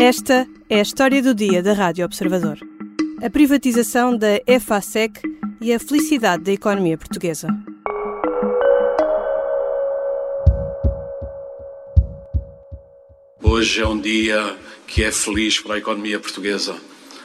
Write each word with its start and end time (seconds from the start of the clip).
Esta 0.00 0.46
é 0.70 0.78
a 0.78 0.82
história 0.82 1.20
do 1.20 1.34
dia 1.34 1.60
da 1.60 1.72
Rádio 1.72 2.04
Observador. 2.04 2.56
A 3.20 3.28
privatização 3.28 4.16
da 4.16 4.40
EFASEC 4.46 5.20
e 5.60 5.72
a 5.72 5.80
felicidade 5.80 6.44
da 6.44 6.52
economia 6.52 6.96
portuguesa. 6.96 7.48
Hoje 13.42 13.82
é 13.82 13.88
um 13.88 14.00
dia 14.00 14.56
que 14.86 15.02
é 15.02 15.10
feliz 15.10 15.58
para 15.58 15.74
a 15.74 15.78
economia 15.78 16.20
portuguesa. 16.20 16.76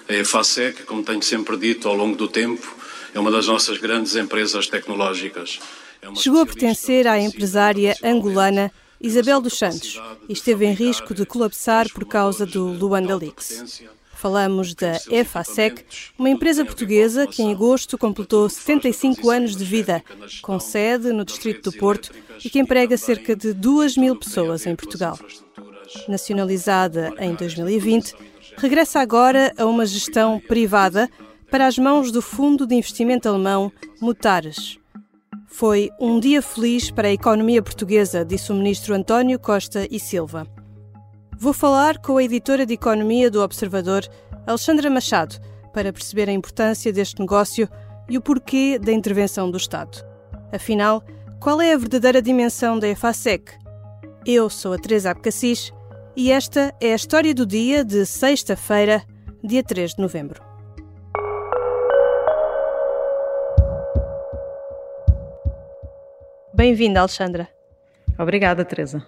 A 0.09 0.13
EFASEC, 0.13 0.81
como 0.85 1.03
tenho 1.03 1.21
sempre 1.21 1.55
dito 1.57 1.87
ao 1.87 1.93
longo 1.93 2.15
do 2.15 2.27
tempo, 2.27 2.75
é 3.13 3.19
uma 3.19 3.29
das 3.29 3.45
nossas 3.45 3.77
grandes 3.77 4.15
empresas 4.15 4.65
tecnológicas. 4.65 5.59
É 6.01 6.15
Chegou 6.15 6.41
a 6.41 6.45
pertencer 6.47 7.05
à 7.05 7.19
empresária 7.19 7.95
angolana 8.03 8.71
Isabel 9.03 9.41
dos 9.41 9.57
Santos 9.57 10.01
e 10.29 10.33
esteve 10.33 10.65
em 10.65 10.73
risco 10.73 11.13
de 11.13 11.25
colapsar 11.25 11.91
por 11.93 12.05
causa 12.05 12.45
do 12.45 12.67
Luanda 12.67 13.13
Leaks. 13.17 13.83
Falamos 14.13 14.73
da 14.73 14.97
EFASEC, 15.11 15.83
uma 16.17 16.29
empresa 16.29 16.63
portuguesa 16.63 17.27
que 17.27 17.43
em 17.43 17.51
agosto 17.51 17.97
completou 17.97 18.47
75 18.47 19.29
anos 19.29 19.57
de 19.57 19.65
vida, 19.65 20.01
com 20.41 20.57
sede 20.57 21.11
no 21.11 21.25
Distrito 21.25 21.69
do 21.69 21.77
Porto 21.77 22.11
e 22.45 22.49
que 22.49 22.59
emprega 22.59 22.95
cerca 22.95 23.35
de 23.35 23.51
2 23.51 23.97
mil 23.97 24.15
pessoas 24.15 24.65
em 24.65 24.73
Portugal. 24.73 25.19
Nacionalizada 26.07 27.13
em 27.19 27.35
2020, 27.35 28.15
regressa 28.55 29.01
agora 29.01 29.53
a 29.57 29.65
uma 29.65 29.85
gestão 29.85 30.39
privada 30.39 31.09
para 31.51 31.67
as 31.67 31.77
mãos 31.77 32.09
do 32.09 32.21
fundo 32.21 32.65
de 32.65 32.75
investimento 32.75 33.27
alemão 33.27 33.69
Mutares. 33.99 34.79
Foi 35.53 35.91
um 35.99 36.19
dia 36.19 36.41
feliz 36.41 36.89
para 36.89 37.09
a 37.09 37.13
economia 37.13 37.61
portuguesa, 37.61 38.25
disse 38.25 38.51
o 38.51 38.55
ministro 38.55 38.95
António 38.95 39.37
Costa 39.37 39.87
e 39.91 39.99
Silva. 39.99 40.47
Vou 41.37 41.53
falar 41.53 41.99
com 41.99 42.17
a 42.17 42.23
editora 42.23 42.65
de 42.65 42.73
economia 42.73 43.29
do 43.29 43.39
Observador, 43.39 44.03
Alexandra 44.47 44.89
Machado, 44.89 45.39
para 45.71 45.93
perceber 45.93 46.27
a 46.27 46.33
importância 46.33 46.91
deste 46.91 47.19
negócio 47.19 47.69
e 48.09 48.17
o 48.17 48.21
porquê 48.21 48.79
da 48.79 48.91
intervenção 48.91 49.51
do 49.51 49.57
Estado. 49.57 50.03
Afinal, 50.51 51.03
qual 51.39 51.61
é 51.61 51.73
a 51.73 51.77
verdadeira 51.77 52.19
dimensão 52.19 52.79
da 52.79 52.87
EFASEC? 52.87 53.51
Eu 54.25 54.49
sou 54.49 54.73
a 54.73 54.79
Teresa 54.79 55.11
Abcacis 55.11 55.71
e 56.15 56.31
esta 56.31 56.73
é 56.81 56.93
a 56.93 56.95
história 56.95 57.31
do 57.31 57.45
dia 57.45 57.85
de 57.85 58.07
sexta-feira, 58.07 59.03
dia 59.43 59.63
3 59.63 59.93
de 59.93 60.01
novembro. 60.01 60.52
Bem-vinda, 66.55 66.99
Alexandra. 66.99 67.49
Obrigada, 68.17 68.63
Teresa. 68.63 69.03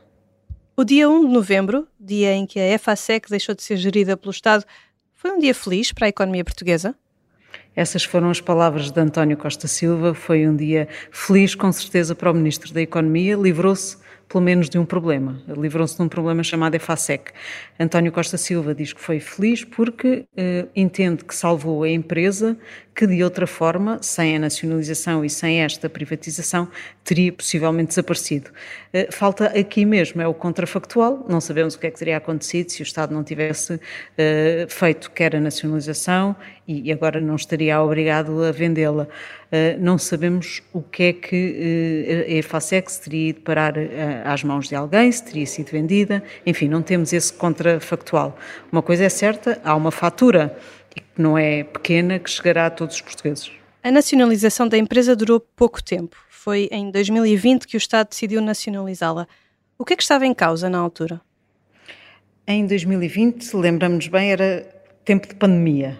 O 0.75 0.83
dia 0.83 1.07
1 1.07 1.27
de 1.27 1.31
novembro, 1.31 1.87
dia 1.99 2.33
em 2.33 2.43
que 2.47 2.59
a 2.59 2.73
EFASEC 2.73 3.29
deixou 3.29 3.53
de 3.53 3.61
ser 3.61 3.77
gerida 3.77 4.17
pelo 4.17 4.31
Estado, 4.31 4.65
foi 5.13 5.29
um 5.29 5.37
dia 5.37 5.53
feliz 5.53 5.91
para 5.91 6.07
a 6.07 6.09
economia 6.09 6.43
portuguesa? 6.43 6.95
Essas 7.75 8.03
foram 8.03 8.31
as 8.31 8.41
palavras 8.41 8.89
de 8.89 8.99
António 8.99 9.37
Costa 9.37 9.67
Silva. 9.67 10.15
Foi 10.15 10.47
um 10.47 10.55
dia 10.55 10.87
feliz, 11.11 11.53
com 11.53 11.71
certeza, 11.71 12.15
para 12.15 12.31
o 12.31 12.33
Ministro 12.33 12.73
da 12.73 12.81
Economia. 12.81 13.35
Livrou-se 13.35 13.97
pelo 14.27 14.43
menos 14.43 14.69
de 14.69 14.77
um 14.77 14.85
problema. 14.85 15.41
Livrou-se 15.47 15.95
de 15.95 16.01
um 16.01 16.07
problema 16.07 16.43
chamado 16.43 16.75
EFASEC. 16.75 17.31
António 17.79 18.11
Costa 18.11 18.37
Silva 18.37 18.73
diz 18.73 18.93
que 18.93 19.01
foi 19.01 19.19
feliz 19.19 19.63
porque 19.63 20.25
eh, 20.35 20.65
entende 20.75 21.23
que 21.23 21.35
salvou 21.35 21.83
a 21.83 21.89
empresa 21.89 22.57
que 22.95 23.05
de 23.05 23.21
outra 23.21 23.45
forma, 23.45 23.99
sem 24.01 24.37
a 24.37 24.39
nacionalização 24.39 25.25
e 25.25 25.29
sem 25.29 25.61
esta 25.61 25.89
privatização, 25.89 26.69
teria 27.03 27.31
possivelmente 27.31 27.89
desaparecido. 27.89 28.51
Eh, 28.93 29.09
falta 29.11 29.47
aqui 29.47 29.85
mesmo, 29.85 30.21
é 30.21 30.27
o 30.27 30.33
contrafactual, 30.33 31.25
não 31.27 31.41
sabemos 31.41 31.75
o 31.75 31.79
que 31.79 31.87
é 31.87 31.91
que 31.91 31.99
teria 31.99 32.15
acontecido 32.15 32.69
se 32.71 32.81
o 32.81 32.83
Estado 32.83 33.13
não 33.13 33.23
tivesse 33.23 33.73
uh, 33.73 33.79
feito 34.69 35.11
quer 35.11 35.35
a 35.35 35.41
nacionalização 35.41 36.35
e 36.67 36.91
agora 36.91 37.21
não 37.21 37.35
estaria 37.35 37.81
obrigado 37.81 38.43
a 38.43 38.51
vendê-la. 38.51 39.03
Uh, 39.03 39.79
não 39.79 39.97
sabemos 39.97 40.63
o 40.73 40.81
que 40.81 41.03
é 41.03 41.13
que 41.13 42.25
uh, 42.27 42.31
a 42.31 42.35
EFASEX 42.37 42.97
teria 42.97 43.29
ido 43.29 43.41
parar 43.41 43.73
às 44.23 44.43
mãos 44.43 44.67
de 44.67 44.75
alguém, 44.75 45.11
se 45.11 45.23
teria 45.23 45.45
sido 45.45 45.71
vendida, 45.71 46.23
enfim, 46.45 46.67
não 46.67 46.81
temos 46.81 47.13
esse 47.13 47.31
contrafactual. 47.31 48.37
Uma 48.71 48.81
coisa 48.81 49.03
é 49.03 49.09
certa, 49.09 49.61
há 49.63 49.75
uma 49.75 49.91
fatura 49.91 50.57
e 50.95 51.01
que 51.01 51.21
não 51.21 51.37
é 51.37 51.63
pequena, 51.63 52.17
que 52.19 52.29
chegará 52.29 52.67
a 52.67 52.69
todos 52.69 52.95
os 52.95 53.01
portugueses. 53.01 53.51
A 53.83 53.91
nacionalização 53.91 54.67
da 54.67 54.77
empresa 54.77 55.15
durou 55.15 55.39
pouco 55.39 55.83
tempo. 55.83 56.17
Foi 56.29 56.67
em 56.71 56.89
2020 56.89 57.67
que 57.67 57.75
o 57.75 57.77
Estado 57.77 58.09
decidiu 58.09 58.41
nacionalizá-la. 58.41 59.27
O 59.77 59.85
que 59.85 59.93
é 59.93 59.95
que 59.95 60.01
estava 60.01 60.25
em 60.25 60.33
causa 60.33 60.69
na 60.69 60.79
altura? 60.79 61.21
Em 62.47 62.65
2020, 62.65 63.53
lembramos 63.55 64.07
bem, 64.07 64.31
era 64.31 64.65
tempo 65.03 65.27
de 65.27 65.35
pandemia. 65.35 65.99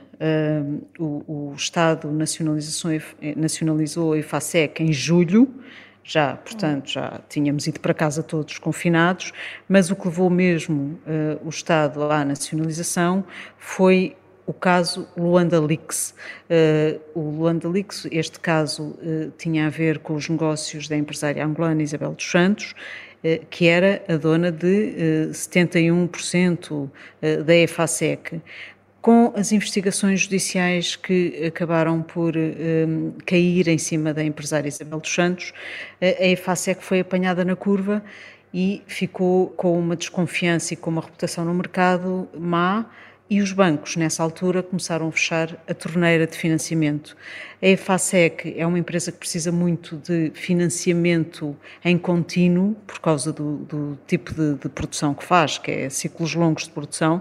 O, 0.97 1.51
o, 1.51 1.53
Estado 1.55 2.11
nacionalizou 2.11 4.13
a 4.13 4.17
IFASEC 4.17 4.83
em 4.83 4.93
julho, 4.93 5.53
já, 6.03 6.35
portanto, 6.35 6.91
já 6.91 7.19
tínhamos 7.27 7.65
ido 7.65 7.79
para 7.79 7.93
casa 7.93 8.21
todos 8.21 8.59
confinados, 8.59 9.33
mas 9.67 9.89
o 9.89 9.95
que 9.95 10.07
levou 10.07 10.29
mesmo 10.29 10.99
uh, 11.07 11.43
o 11.43 11.49
Estado 11.49 12.03
à 12.11 12.23
nacionalização 12.23 13.25
foi 13.57 14.15
o 14.45 14.53
caso 14.53 15.07
Luanda 15.17 15.59
Leaks. 15.59 16.13
Uh, 16.49 17.19
o 17.19 17.29
Luanda 17.31 17.67
Leaks, 17.67 18.07
este 18.11 18.39
caso 18.39 18.83
uh, 18.83 19.31
tinha 19.37 19.67
a 19.67 19.69
ver 19.69 19.99
com 19.99 20.13
os 20.13 20.29
negócios 20.29 20.87
da 20.87 20.95
empresária 20.95 21.43
angolana 21.43 21.81
Isabel 21.81 22.11
dos 22.11 22.29
Santos, 22.29 22.75
uh, 23.23 23.45
que 23.49 23.67
era 23.67 24.03
a 24.07 24.17
dona 24.17 24.51
de 24.51 25.29
71% 25.31 26.89
da 27.43 27.55
EFASEC. 27.55 28.39
Com 29.05 29.31
as 29.35 29.51
investigações 29.51 30.21
judiciais 30.21 30.95
que 30.95 31.45
acabaram 31.45 32.01
por 32.01 32.33
cair 33.23 33.67
em 33.67 33.77
cima 33.77 34.11
da 34.11 34.23
empresária 34.23 34.67
Isabel 34.67 34.99
dos 34.99 35.13
Santos, 35.13 35.53
a 36.01 36.25
EFASEC 36.25 36.83
foi 36.83 37.01
apanhada 37.01 37.45
na 37.45 37.55
curva 37.55 38.03
e 38.51 38.81
ficou 38.87 39.49
com 39.51 39.77
uma 39.77 39.95
desconfiança 39.95 40.73
e 40.73 40.77
com 40.77 40.89
uma 40.89 41.01
reputação 41.01 41.45
no 41.45 41.53
mercado 41.53 42.27
má, 42.35 42.87
e 43.27 43.41
os 43.41 43.51
bancos, 43.51 43.95
nessa 43.95 44.21
altura, 44.21 44.61
começaram 44.61 45.07
a 45.07 45.11
fechar 45.11 45.57
a 45.67 45.73
torneira 45.73 46.27
de 46.27 46.37
financiamento. 46.37 47.17
A 47.59 47.67
EFASEC 47.67 48.53
é 48.55 48.67
uma 48.67 48.77
empresa 48.77 49.11
que 49.11 49.17
precisa 49.17 49.51
muito 49.51 49.97
de 49.97 50.31
financiamento 50.35 51.57
em 51.83 51.97
contínuo, 51.97 52.75
por 52.85 52.99
causa 52.99 53.33
do, 53.33 53.57
do 53.57 53.97
tipo 54.05 54.31
de, 54.31 54.53
de, 54.55 54.69
produção 54.69 55.15
que 55.15 55.23
faz, 55.23 55.57
que 55.57 55.71
é 55.71 55.89
ciclos 55.89 56.35
longos 56.35 56.65
de 56.65 56.69
produção, 56.69 57.19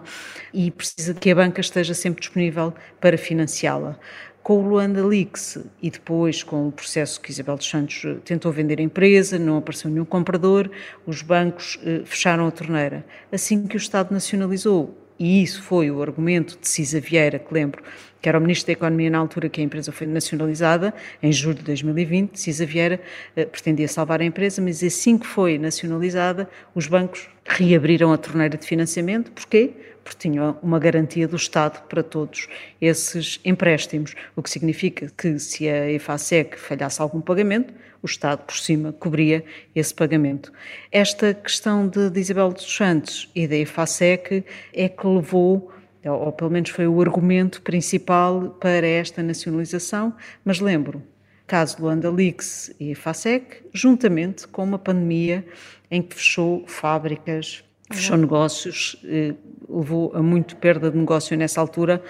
e 0.52 0.70
precisa 0.70 1.14
que 1.14 1.30
a 1.30 1.34
banca 1.34 1.62
esteja 1.62 1.94
sempre 1.94 2.20
disponível 2.20 2.74
para 3.00 3.16
financiá-la. 3.16 3.98
Com 4.42 4.62
o 4.62 4.68
Luanda 4.68 5.02
Leaks 5.06 5.58
e 5.80 5.90
depois 5.90 6.42
com 6.42 6.68
o 6.68 6.72
processo 6.72 7.18
que 7.18 7.30
Isabel 7.30 7.56
dos 7.56 7.66
Santos 7.66 8.02
tentou 8.26 8.52
vender 8.52 8.78
a 8.78 8.82
empresa, 8.82 9.38
não 9.38 9.56
apareceu 9.56 9.90
nenhum 9.90 10.04
comprador, 10.04 10.70
os 11.06 11.22
bancos 11.22 11.80
eh, 11.82 12.02
fecharam 12.04 12.46
a 12.46 12.50
torneira. 12.50 13.06
Assim 13.32 13.66
que 13.66 13.74
o 13.74 13.78
Estado 13.78 14.12
nacionalizou 14.12 14.94
e 15.18 15.42
isso 15.42 15.62
foi 15.62 15.90
o 15.90 16.02
argumento 16.02 16.58
de 16.60 16.68
Cisa 16.68 17.00
Vieira, 17.00 17.38
que 17.38 17.52
lembro 17.52 17.82
que 18.20 18.28
era 18.28 18.38
o 18.38 18.40
Ministro 18.40 18.68
da 18.68 18.72
Economia 18.72 19.10
na 19.10 19.18
altura 19.18 19.50
que 19.50 19.60
a 19.60 19.64
empresa 19.64 19.92
foi 19.92 20.06
nacionalizada, 20.06 20.94
em 21.22 21.30
julho 21.30 21.58
de 21.58 21.64
2020, 21.64 22.40
Cisa 22.40 22.64
Vieira 22.64 22.98
eh, 23.36 23.44
pretendia 23.44 23.86
salvar 23.86 24.22
a 24.22 24.24
empresa, 24.24 24.62
mas 24.62 24.82
assim 24.82 25.18
que 25.18 25.26
foi 25.26 25.58
nacionalizada, 25.58 26.48
os 26.74 26.86
bancos 26.86 27.28
reabriram 27.44 28.14
a 28.14 28.16
torneira 28.16 28.56
de 28.56 28.66
financiamento, 28.66 29.30
porquê? 29.30 29.74
Porque 30.04 30.28
tinham 30.28 30.58
uma 30.62 30.78
garantia 30.78 31.26
do 31.26 31.34
Estado 31.34 31.82
para 31.88 32.02
todos 32.02 32.46
esses 32.80 33.40
empréstimos, 33.44 34.14
o 34.36 34.42
que 34.42 34.50
significa 34.50 35.10
que 35.16 35.38
se 35.38 35.68
a 35.68 35.90
EFASEC 35.90 36.58
falhasse 36.58 37.00
algum 37.00 37.22
pagamento, 37.22 37.72
o 38.02 38.06
Estado 38.06 38.44
por 38.44 38.54
cima 38.54 38.92
cobria 38.92 39.42
esse 39.74 39.94
pagamento. 39.94 40.52
Esta 40.92 41.32
questão 41.32 41.88
de, 41.88 42.10
de 42.10 42.20
Isabel 42.20 42.52
dos 42.52 42.76
Santos 42.76 43.30
e 43.34 43.48
da 43.48 43.56
EFASEC 43.56 44.44
é 44.74 44.88
que 44.88 45.06
levou 45.06 45.72
ou 46.10 46.32
pelo 46.32 46.50
menos 46.50 46.70
foi 46.70 46.86
o 46.86 47.00
argumento 47.00 47.62
principal 47.62 48.50
para 48.60 48.86
esta 48.86 49.22
nacionalização, 49.22 50.14
mas 50.44 50.60
lembro, 50.60 51.02
caso 51.46 51.80
Luanda 51.80 52.10
Leaks 52.10 52.74
e 52.78 52.94
FASEC, 52.94 53.62
juntamente 53.72 54.46
com 54.48 54.64
uma 54.64 54.78
pandemia 54.78 55.44
em 55.90 56.02
que 56.02 56.14
fechou 56.14 56.66
fábricas, 56.66 57.64
fechou 57.90 58.16
negócios, 58.16 58.96
eh, 59.04 59.34
levou 59.68 60.12
a 60.14 60.22
muito 60.22 60.56
perda 60.56 60.90
de 60.90 60.96
negócio 60.96 61.36
nessa 61.36 61.60
altura, 61.60 62.02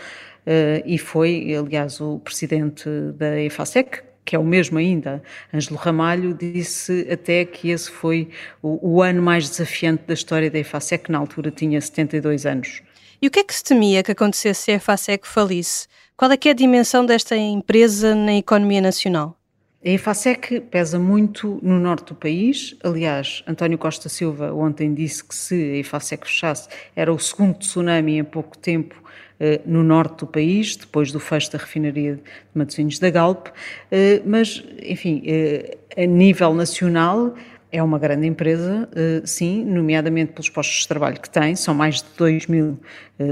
eh, 0.47 0.83
e 0.87 0.99
foi, 0.99 1.55
aliás, 1.55 2.01
o 2.01 2.19
presidente 2.19 2.89
da 3.17 3.41
EFASEC, 3.41 4.03
que 4.25 4.35
é 4.35 4.39
o 4.39 4.45
mesmo 4.45 4.79
ainda, 4.79 5.23
Ângelo 5.53 5.77
Ramalho, 5.77 6.33
disse 6.33 7.07
até 7.11 7.45
que 7.45 7.71
esse 7.71 7.91
foi 7.91 8.31
o, 8.63 8.95
o 8.95 9.03
ano 9.03 9.23
mais 9.23 9.49
desafiante 9.49 10.05
da 10.07 10.15
história 10.15 10.51
da 10.51 10.59
EFASEC, 10.59 11.05
que 11.05 11.13
na 11.13 11.19
altura 11.19 11.51
tinha 11.51 11.81
72 11.81 12.47
anos. 12.47 12.83
E 13.21 13.27
o 13.27 13.31
que 13.31 13.41
é 13.41 13.45
que 13.45 13.55
se 13.55 13.65
temia 13.65 14.03
que 14.03 14.13
acontecesse 14.13 14.63
se 14.63 14.73
a 14.73 14.81
FASEC 14.81 15.27
falisse? 15.27 15.87
Qual 16.17 16.31
é 16.31 16.37
que 16.37 16.49
é 16.49 16.53
a 16.53 16.55
dimensão 16.55 17.05
desta 17.05 17.37
empresa 17.37 18.15
na 18.15 18.35
economia 18.35 18.81
nacional? 18.81 19.37
A 19.87 19.91
EFASEC 19.91 20.61
pesa 20.61 20.99
muito 20.99 21.59
no 21.63 21.79
norte 21.79 22.07
do 22.07 22.15
país. 22.15 22.75
Aliás, 22.83 23.45
António 23.47 23.77
Costa 23.77 24.09
Silva 24.09 24.51
ontem 24.51 24.95
disse 24.95 25.23
que 25.23 25.35
se 25.35 25.55
a 25.55 25.77
EFASEC 25.77 26.27
fechasse 26.27 26.71
era 26.97 27.13
o 27.13 27.19
segundo 27.19 27.59
tsunami 27.59 28.17
em 28.17 28.25
pouco 28.25 28.57
tempo 28.57 28.95
eh, 29.39 29.61
no 29.67 29.83
norte 29.83 30.21
do 30.21 30.27
país, 30.27 30.75
depois 30.75 31.13
do 31.13 31.21
fecho 31.21 31.53
da 31.53 31.59
refinaria 31.59 32.15
de 32.15 32.23
Matosinhos 32.55 32.99
da 32.99 33.11
Galp. 33.11 33.49
Eh, 33.91 34.23
mas, 34.25 34.65
enfim, 34.83 35.23
eh, 35.27 35.77
a 35.99 36.07
nível 36.07 36.55
nacional, 36.55 37.35
é 37.71 37.83
uma 37.83 37.99
grande 37.99 38.27
empresa, 38.27 38.89
sim, 39.25 39.65
nomeadamente 39.65 40.33
pelos 40.33 40.49
postos 40.49 40.83
de 40.83 40.89
trabalho 40.89 41.21
que 41.21 41.29
tem, 41.29 41.57
são 41.57 41.75
mais 41.75 41.97
de 41.97 42.09
2 42.17 42.47
mil 42.47 42.79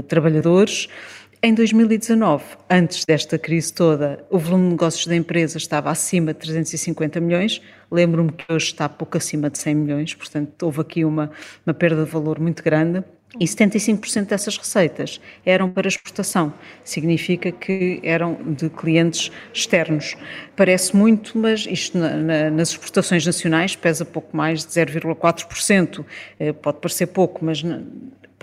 trabalhadores. 0.09 0.89
Em 1.45 1.53
2019, 1.53 2.41
antes 2.69 3.03
desta 3.03 3.37
crise 3.37 3.73
toda, 3.73 4.25
o 4.29 4.39
volume 4.39 4.63
de 4.63 4.69
negócios 4.69 5.05
da 5.05 5.13
empresa 5.13 5.57
estava 5.57 5.91
acima 5.91 6.33
de 6.33 6.39
350 6.39 7.19
milhões. 7.19 7.61
Lembro-me 7.91 8.31
que 8.31 8.45
hoje 8.49 8.67
está 8.67 8.87
pouco 8.87 9.17
acima 9.17 9.49
de 9.49 9.57
100 9.57 9.75
milhões, 9.75 10.13
portanto, 10.13 10.63
houve 10.63 10.79
aqui 10.79 11.03
uma, 11.03 11.29
uma 11.67 11.73
perda 11.73 12.05
de 12.05 12.09
valor 12.09 12.39
muito 12.39 12.63
grande. 12.63 13.03
E 13.37 13.43
75% 13.43 14.27
dessas 14.27 14.55
receitas 14.55 15.19
eram 15.45 15.69
para 15.69 15.85
exportação, 15.85 16.53
significa 16.81 17.51
que 17.51 17.99
eram 18.03 18.37
de 18.53 18.69
clientes 18.69 19.29
externos. 19.53 20.15
Parece 20.55 20.95
muito, 20.95 21.37
mas 21.37 21.65
isto 21.69 21.97
na, 21.97 22.15
na, 22.15 22.49
nas 22.51 22.69
exportações 22.69 23.25
nacionais 23.25 23.75
pesa 23.75 24.05
pouco 24.05 24.37
mais 24.37 24.63
de 24.63 24.71
0,4%. 24.71 26.05
Eh, 26.39 26.53
pode 26.53 26.77
parecer 26.77 27.07
pouco, 27.07 27.43
mas 27.43 27.61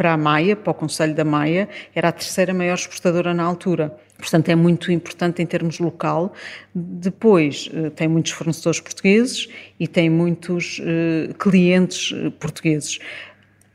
para 0.01 0.15
a 0.15 0.17
Maia, 0.17 0.57
para 0.57 0.71
o 0.71 0.75
Conselho 0.75 1.15
da 1.15 1.27
Maia, 1.27 1.69
era 1.95 2.09
a 2.09 2.13
terceira 2.13 2.55
maior 2.55 2.73
exportadora 2.73 3.35
na 3.35 3.43
altura. 3.43 3.95
Portanto, 4.17 4.49
é 4.49 4.55
muito 4.55 4.91
importante 4.91 5.43
em 5.43 5.47
termos 5.47 5.79
local. 5.79 6.33
Depois, 6.75 7.69
eh, 7.71 7.91
tem 7.91 8.09
muitos 8.09 8.33
fornecedores 8.33 8.81
portugueses 8.81 9.47
e 9.79 9.87
tem 9.87 10.09
muitos 10.09 10.79
uh, 10.79 11.35
clientes 11.35 12.15
eh, 12.17 12.31
portugueses. 12.41 12.99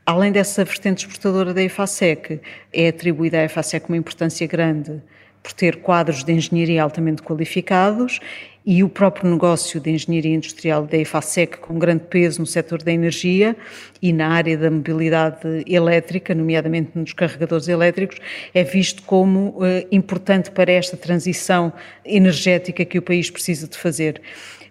Além 0.04 0.32
dessa 0.32 0.64
vertente 0.64 1.06
exportadora 1.06 1.54
da 1.54 1.62
EFASEC, 1.62 2.40
é 2.72 2.88
atribuída 2.88 3.38
à 3.38 3.44
EFASEC 3.44 3.88
uma 3.88 3.96
importância 3.96 4.48
grande 4.48 5.00
por 5.46 5.52
ter 5.52 5.76
quadros 5.76 6.24
de 6.24 6.32
engenharia 6.32 6.82
altamente 6.82 7.22
qualificados 7.22 8.18
e 8.66 8.82
o 8.82 8.88
próprio 8.88 9.30
negócio 9.30 9.78
de 9.78 9.92
engenharia 9.92 10.34
industrial 10.34 10.84
da 10.84 10.96
EFASEC 10.98 11.58
com 11.58 11.78
grande 11.78 12.02
peso 12.10 12.40
no 12.40 12.46
setor 12.46 12.82
da 12.82 12.90
energia 12.90 13.56
e 14.02 14.12
na 14.12 14.26
área 14.26 14.58
da 14.58 14.68
mobilidade 14.68 15.62
elétrica, 15.68 16.34
nomeadamente 16.34 16.90
nos 16.96 17.12
carregadores 17.12 17.68
elétricos, 17.68 18.18
é 18.52 18.64
visto 18.64 19.04
como 19.04 19.50
uh, 19.50 19.86
importante 19.92 20.50
para 20.50 20.72
esta 20.72 20.96
transição 20.96 21.72
energética 22.04 22.84
que 22.84 22.98
o 22.98 23.02
país 23.02 23.30
precisa 23.30 23.68
de 23.68 23.78
fazer. 23.78 24.20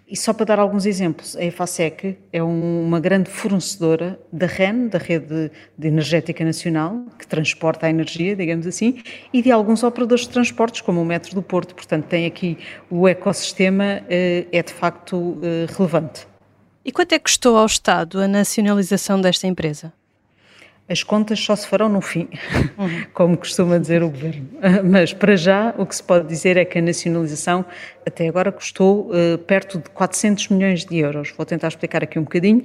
E 0.08 0.16
só 0.16 0.32
para 0.32 0.46
dar 0.46 0.58
alguns 0.60 0.86
exemplos, 0.86 1.36
a 1.36 1.42
EFASEC 1.42 2.16
é 2.32 2.40
uma 2.40 3.00
grande 3.00 3.28
fornecedora 3.28 4.16
da 4.32 4.46
REN, 4.46 4.86
da 4.86 4.98
Rede 4.98 5.50
de 5.76 5.88
Energética 5.88 6.44
Nacional, 6.44 7.04
que 7.18 7.26
transporta 7.26 7.86
a 7.86 7.90
energia, 7.90 8.36
digamos 8.36 8.68
assim, 8.68 9.02
e 9.32 9.42
de 9.42 9.50
alguns 9.50 9.82
operadores 9.82 10.22
de 10.22 10.30
transportes, 10.30 10.80
como 10.80 11.02
o 11.02 11.04
Metro 11.04 11.34
do 11.34 11.42
Porto. 11.42 11.74
Portanto, 11.74 12.04
tem 12.04 12.24
aqui 12.24 12.56
o 12.88 13.08
ecossistema, 13.08 14.00
eh, 14.08 14.46
é 14.52 14.62
de 14.62 14.72
facto 14.72 15.38
eh, 15.42 15.66
relevante. 15.76 16.28
E 16.84 16.92
quanto 16.92 17.12
é 17.12 17.18
que 17.18 17.24
custou 17.24 17.56
ao 17.56 17.66
Estado 17.66 18.20
a 18.20 18.28
nacionalização 18.28 19.20
desta 19.20 19.48
empresa? 19.48 19.92
As 20.88 21.02
contas 21.02 21.40
só 21.40 21.56
se 21.56 21.66
farão 21.66 21.88
no 21.88 22.00
fim, 22.00 22.28
uhum. 22.78 23.04
como 23.12 23.36
costuma 23.36 23.76
dizer 23.76 24.04
o 24.04 24.08
governo. 24.08 24.48
Mas, 24.88 25.12
para 25.12 25.34
já, 25.34 25.74
o 25.76 25.84
que 25.84 25.96
se 25.96 26.02
pode 26.02 26.28
dizer 26.28 26.56
é 26.56 26.64
que 26.64 26.78
a 26.78 26.82
nacionalização 26.82 27.64
até 28.06 28.28
agora 28.28 28.52
custou 28.52 29.10
uh, 29.10 29.36
perto 29.38 29.78
de 29.78 29.90
400 29.90 30.48
milhões 30.48 30.84
de 30.84 30.98
euros. 30.98 31.34
Vou 31.36 31.44
tentar 31.44 31.68
explicar 31.68 32.04
aqui 32.04 32.20
um 32.20 32.22
bocadinho. 32.22 32.64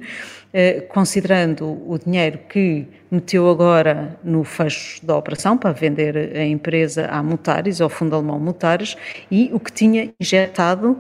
Uh, 0.54 0.86
considerando 0.90 1.66
o 1.90 1.98
dinheiro 1.98 2.38
que 2.50 2.86
meteu 3.10 3.50
agora 3.50 4.18
no 4.22 4.44
fecho 4.44 5.06
da 5.06 5.16
operação 5.16 5.58
para 5.58 5.72
vender 5.72 6.18
a 6.36 6.46
empresa 6.46 7.08
à 7.08 7.24
Mutares, 7.24 7.80
ao 7.80 7.90
fundo 7.90 8.16
alemão 8.16 8.38
Mutares, 8.38 8.98
e 9.30 9.50
o 9.54 9.60
que 9.62 9.72
tinha 9.72 10.14
injetado 10.20 10.92
uh, 10.92 11.00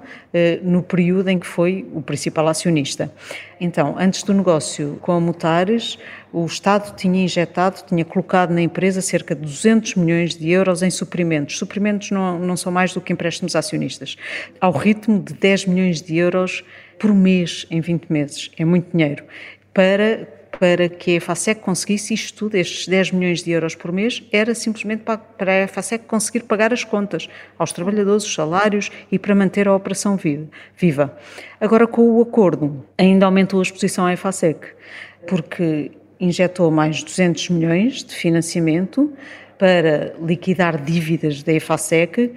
no 0.61 0.81
período 0.81 1.27
em 1.27 1.37
que 1.37 1.45
foi 1.45 1.85
o 1.93 2.01
principal 2.01 2.47
acionista. 2.47 3.11
Então, 3.59 3.95
antes 3.97 4.23
do 4.23 4.33
negócio 4.33 4.97
com 5.01 5.11
a 5.11 5.19
Mutares, 5.19 5.97
o 6.33 6.45
Estado 6.45 6.95
tinha 6.95 7.23
injetado, 7.23 7.83
tinha 7.85 8.03
colocado 8.05 8.51
na 8.51 8.61
empresa 8.61 9.01
cerca 9.01 9.35
de 9.35 9.41
200 9.41 9.95
milhões 9.95 10.35
de 10.35 10.49
euros 10.49 10.81
em 10.81 10.89
suprimentos. 10.89 11.57
Suprimentos 11.57 12.09
não, 12.11 12.39
não 12.39 12.57
são 12.57 12.71
mais 12.71 12.93
do 12.93 13.01
que 13.01 13.13
empréstimos 13.13 13.55
acionistas, 13.55 14.15
ao 14.59 14.71
ritmo 14.71 15.21
de 15.21 15.33
10 15.33 15.65
milhões 15.65 16.01
de 16.01 16.17
euros 16.17 16.63
por 17.01 17.11
mês 17.15 17.65
em 17.71 17.81
20 17.81 18.11
meses. 18.11 18.51
É 18.55 18.63
muito 18.63 18.95
dinheiro. 18.95 19.23
Para 19.73 20.27
para 20.59 20.87
que 20.87 21.11
a 21.11 21.13
EFASEC 21.15 21.61
conseguisse 21.61 22.13
isto 22.13 22.37
tudo, 22.37 22.55
estes 22.55 22.87
10 22.87 23.13
milhões 23.13 23.41
de 23.41 23.49
euros 23.49 23.73
por 23.73 23.91
mês, 23.91 24.21
era 24.31 24.53
simplesmente 24.53 25.01
para, 25.01 25.17
para 25.17 25.51
a 25.51 25.63
EFASEC 25.63 26.05
conseguir 26.05 26.41
pagar 26.41 26.71
as 26.71 26.83
contas 26.83 27.27
aos 27.57 27.71
trabalhadores, 27.71 28.25
os 28.25 28.33
salários 28.33 28.91
e 29.11 29.17
para 29.17 29.33
manter 29.33 29.67
a 29.67 29.75
operação 29.75 30.19
viva. 30.77 31.17
Agora, 31.59 31.87
com 31.87 32.03
o 32.03 32.21
acordo, 32.21 32.85
ainda 32.95 33.25
aumentou 33.25 33.59
a 33.59 33.63
exposição 33.63 34.05
à 34.05 34.13
EFASEC, 34.13 34.67
porque 35.25 35.89
injetou 36.19 36.69
mais 36.69 37.01
200 37.01 37.49
milhões 37.49 38.03
de 38.03 38.13
financiamento 38.13 39.11
para 39.57 40.13
liquidar 40.21 40.79
dívidas 40.79 41.41
da 41.41 41.53
EFASEC, 41.53 42.33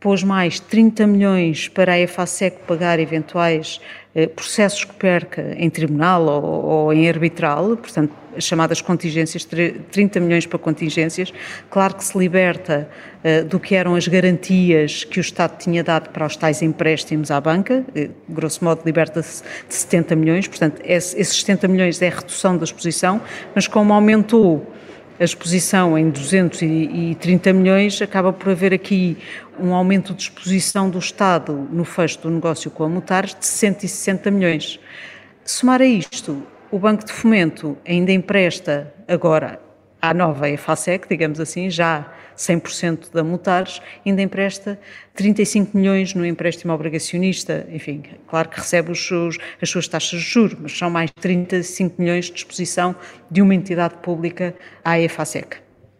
pôs 0.00 0.22
mais 0.22 0.60
30 0.60 1.06
milhões 1.06 1.68
para 1.68 1.92
a 1.92 1.98
EFASEC 1.98 2.58
pagar 2.66 2.98
eventuais 3.00 3.80
processos 4.26 4.84
que 4.84 4.94
perca 4.94 5.54
em 5.56 5.70
tribunal 5.70 6.24
ou, 6.24 6.64
ou, 6.64 6.92
em 6.92 7.08
arbitral, 7.08 7.76
portanto, 7.76 8.12
as 8.36 8.44
chamadas 8.44 8.80
contingências, 8.80 9.44
30 9.44 10.20
milhões 10.20 10.46
para 10.46 10.58
contingências. 10.58 11.32
Claro 11.68 11.96
que 11.96 12.04
se 12.04 12.16
liberta 12.16 12.88
uh, 13.22 13.44
do 13.44 13.58
que 13.58 13.74
eram 13.74 13.94
as 13.94 14.06
garantias 14.06 15.04
que 15.04 15.18
o 15.18 15.20
Estado 15.20 15.58
tinha 15.58 15.82
dado 15.82 16.10
para 16.10 16.24
os 16.24 16.36
tais 16.36 16.62
empréstimos 16.62 17.30
à 17.30 17.40
banca, 17.40 17.84
uh, 17.96 18.10
grosso 18.28 18.64
modo 18.64 18.82
liberta-se 18.86 19.42
de 19.68 19.74
70 19.74 20.16
milhões, 20.16 20.46
portanto, 20.46 20.80
esse, 20.84 21.18
esses 21.20 21.40
70 21.40 21.68
milhões 21.68 22.00
é 22.00 22.08
a 22.08 22.14
redução 22.14 22.56
da 22.56 22.64
exposição, 22.64 23.20
mas 23.54 23.66
como 23.66 23.92
aumentou 23.92 24.72
a 25.18 25.24
exposição 25.24 25.98
em 25.98 26.10
230 26.10 27.52
milhões, 27.52 28.00
acaba 28.00 28.32
por 28.32 28.50
haver 28.50 28.72
aqui 28.72 29.16
um 29.58 29.74
aumento 29.74 30.14
de 30.14 30.22
exposição 30.22 30.88
do 30.88 30.98
Estado 30.98 31.52
no 31.70 31.84
fecho 31.84 32.20
do 32.20 32.30
negócio 32.30 32.70
com 32.70 32.84
a 32.84 32.88
Mutares 32.88 33.34
de 33.34 33.44
160 33.44 34.30
milhões. 34.30 34.78
Somar 35.44 35.82
a 35.82 35.86
isto, 35.86 36.42
o 36.70 36.78
Banco 36.78 37.04
de 37.04 37.12
Fomento 37.12 37.76
ainda 37.86 38.12
empresta 38.12 38.92
agora 39.08 39.60
à 40.00 40.14
nova 40.14 40.48
EFASEC, 40.48 41.08
digamos 41.08 41.40
assim, 41.40 41.68
já 41.68 42.06
100% 42.38 43.10
da 43.12 43.24
Mutares, 43.24 43.82
ainda 44.06 44.22
empresta 44.22 44.80
35 45.14 45.76
milhões 45.76 46.14
no 46.14 46.24
empréstimo 46.24 46.72
obrigacionista, 46.72 47.66
enfim, 47.70 48.02
claro 48.28 48.48
que 48.48 48.58
recebe 48.58 48.94
seus, 48.94 49.36
as 49.60 49.68
suas 49.68 49.88
taxas 49.88 50.20
de 50.20 50.26
juros, 50.26 50.56
mas 50.58 50.78
são 50.78 50.88
mais 50.88 51.10
35 51.20 52.00
milhões 52.00 52.26
de 52.26 52.32
disposição 52.32 52.94
de 53.30 53.42
uma 53.42 53.54
entidade 53.54 53.96
pública 53.96 54.54
à 54.84 54.98
EFASEC. 55.00 55.56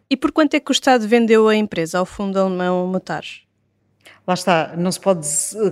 E 0.09 0.17
por 0.17 0.33
quanto 0.33 0.55
é 0.55 0.61
que 0.61 0.71
o 0.71 0.73
Estado 0.73 1.07
vendeu 1.07 1.49
a 1.49 1.57
empresa 1.57 1.99
ao 1.99 2.07
fundo 2.07 2.39
alemão 2.39 2.87
Mutares? 2.87 3.48
Lá 4.29 4.35
está, 4.35 4.75
não 4.77 4.93
se 4.93 5.01
pode 5.01 5.27